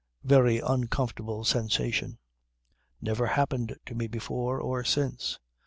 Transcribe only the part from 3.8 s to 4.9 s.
to me before or